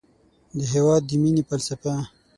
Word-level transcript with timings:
د 0.57 0.59
هېواد 0.73 1.01
د 1.09 1.11
مینې 1.21 1.43
فلسفه 1.49 1.93